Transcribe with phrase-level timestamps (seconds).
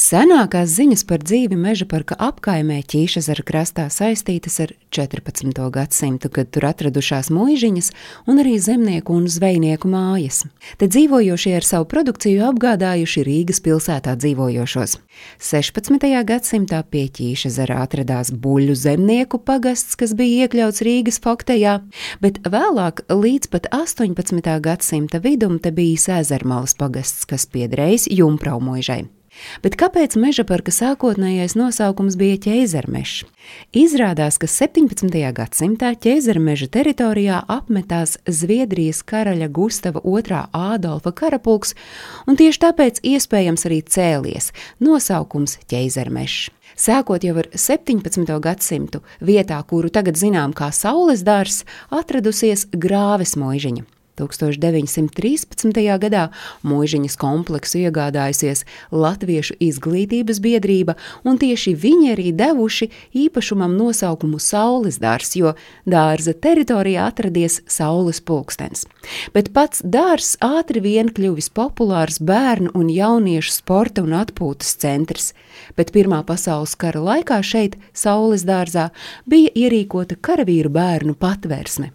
[0.00, 5.60] Senākās ziņas par dzīvi meža parka apkaimē Ķīšazara krastā saistītas ar 14.
[5.74, 7.90] gadsimtu, kad tur atradušās mūžiņas
[8.30, 10.46] un arī zemnieku un zvejnieku mājas.
[10.80, 14.96] Te dzīvojošie ar savu produkciju apgādājuši Rīgas pilsētā dzīvojošos.
[15.50, 16.08] 16.
[16.32, 21.76] gadsimtā pie Ķīšazara atradās buļļu zemnieku pagasts, kas bija iekļauts Rīgas foktejā,
[22.24, 24.56] bet vēlāk līdz pat 18.
[24.64, 29.02] gadsimta vidum te bija Ezermalas pagasts, kas piederējis Jumpraumožai.
[29.62, 33.24] Bet kāpēc meža parka sākotnējais nosaukums bija ķēzermežs?
[33.76, 35.06] Izrādās, ka 17.
[35.36, 41.76] gadsimtā ķēzermeža teritorijā apmetās Zviedrijas karaļa Gustava II Ādolfa karapulks,
[42.26, 44.50] un tieši tāpēc iespējams arī cēlies
[44.82, 46.50] nosaukums ķēzermežs.
[46.80, 48.26] Sākot jau ar 17.
[48.40, 53.99] gadsimtu, vietā, kuru tagad zinām kā Saules dārzs, atradusies grāves mūžiņa.
[54.20, 55.80] 1913.
[56.02, 56.26] gadā
[56.66, 62.90] mūžiņas kompleksu iegādājusies Latviešu izglītības biedrība, un tieši viņi arī devuši
[63.24, 65.54] īpašumam nosaukumu Saules dārs, jo
[65.86, 68.86] dārza teritorijā atradies Saules pulkstens.
[69.34, 75.32] Bet pats dārs ātri vien kļuvis populārs bērnu un jauniešu sporta un atpūtas centrs,
[75.76, 78.90] bet Pirmā pasaules kara laikā šeit, Saules dārzā,
[79.28, 81.90] bija ierīkota karavīru bērnu patvērsme.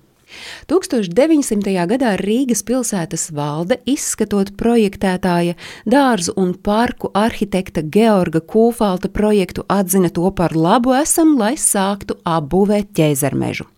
[0.72, 1.74] 1900.
[1.92, 5.56] gadā Rīgas pilsētas valde, izskatot projektētāja
[5.86, 12.94] dārzu un parku arhitekta Georga Kūfalta projektu, atzina to par labu esam, lai sāktu apbūvēt
[12.98, 13.70] ķēzermežu.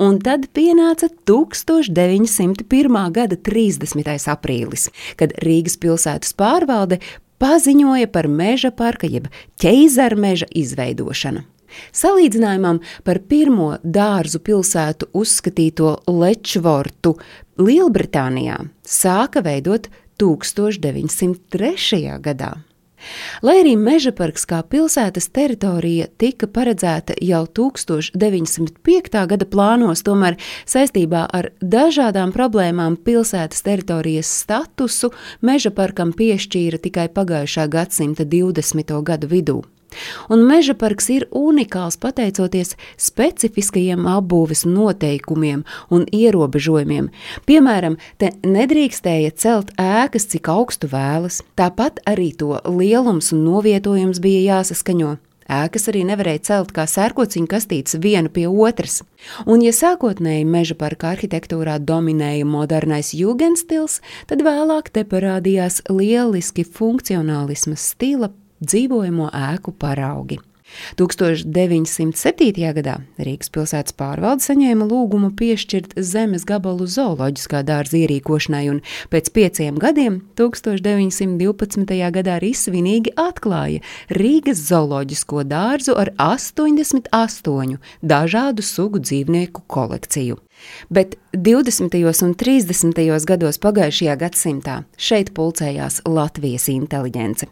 [0.00, 3.12] Un tad pienāca 1901.
[3.12, 4.30] gada 30.
[4.32, 4.88] aprīlis,
[5.20, 7.00] kad Rīgas pilsētas pārvalde
[7.42, 9.28] paziņoja par meža parka jeb
[9.60, 11.44] ķēzermeža izveidošanu.
[11.96, 17.16] Salīdzinājumam par pirmo dārzu pilsētu uzskatīto Lečvortu
[17.60, 22.16] Lielbritānijā sāka veidot 1903.
[22.24, 22.56] gadā.
[23.44, 29.22] Lai arī meža parks kā pilsētas teritorija tika paredzēta jau 1905.
[29.32, 35.12] gada plānos, tomēr saistībā ar dažādām problēmām pilsētas teritorijas statusu
[35.44, 38.96] meža parkam piešķīra tikai pagājušā gadsimta 20.
[39.04, 39.62] gadu vidū.
[40.32, 47.10] Un meža parks ir unikāls pateicoties specifiskajiem apbūves noteikumiem un ierobežojumiem.
[47.48, 54.58] Piemēram, te nedrīkstēja celt ēkas, cik augstu vēlas, tāpat arī to lielums un novietojums bija
[54.58, 55.16] jāsaskaņo.
[55.46, 59.02] Ēkas arī nevarēja celt kā sērkociņu kastītes vienu pie otras.
[59.46, 67.78] Un, ja sākotnēji meža parka arhitektūrā dominēja modernais jūgenstils, tad vēlāk te parādījās lieliski funkcionālisma
[67.78, 68.32] stila
[68.64, 70.40] dzīvojamo ēku paraugi.
[70.98, 72.72] 1907.
[72.74, 78.80] gadā Rīgas pilsētas pārvalde saņēma lūgumu piešķirt zemes gabalu zooloģiskā dārza ierīkošanai, un
[79.12, 82.00] pēc pieciem gadiem, 1912.
[82.18, 90.40] gadā, arī svinīgi atklāja Rīgas zooloģisko dārzu ar 88 dažādu sugu dzīvnieku kolekciju.
[90.90, 91.92] Bet 20.
[92.24, 93.02] un 30.
[93.28, 97.46] gados pagājušajā gadsimtā šeit pulcējās Latvijas inteligence.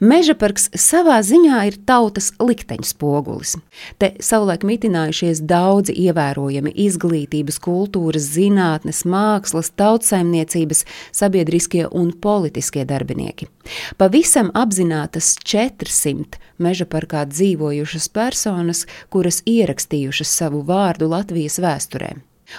[0.00, 3.54] Meža parks savā ziņā ir tautas likteņa spogulis.
[3.98, 13.48] Te savulaik mitinājušies daudzi ievērojami izglītības, kultūras, zinātnes, mākslas, tautsaimniecības, sabiedriskie un politiskie darbinieki.
[14.00, 22.14] Pavisam apzinātas 400 meža parkā dzīvojušas personas, kuras ierakstījušas savu vārdu Latvijas vēsturē.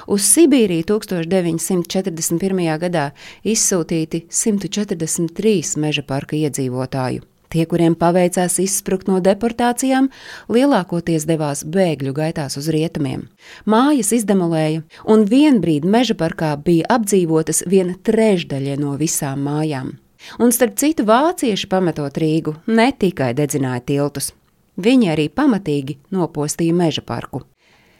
[0.07, 2.65] Uz Sibīriju 1941.
[2.81, 3.05] gadā
[3.43, 7.25] izsūtīti 143 meža parka iedzīvotāju.
[7.55, 10.09] Tie, kuriem paveicās izsprukt no deportācijām,
[10.51, 13.27] lielākoties devās bēgļu gaitās uz rietumiem.
[13.69, 19.93] Mājas izdemolēja, un vienbrīd meža parkā bija apdzīvotas viena trešdaļa no visām mājām.
[20.41, 24.33] Un starp citu, vācieši pametot Rīgu ne tikai dedzināja tiltus,
[24.75, 27.45] viņi arī pamatīgi nopostīja meža parku.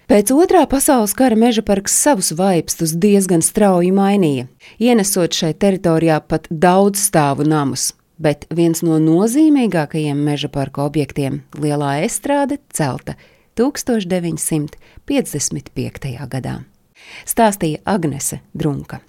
[0.06, 4.44] Pēc otrā pasaules kara meža parks savus vaipstus diezgan strauji mainīja,
[4.78, 7.94] ienesot šai teritorijā pat daudz stāvu namus.
[8.22, 13.18] Bet viens no nozīmīgākajiem meža parka objektiem- Lielā estrāde celta
[13.58, 16.30] 1955.
[16.30, 16.62] gadā.
[17.26, 19.00] Stāstīja Agnese Drunka.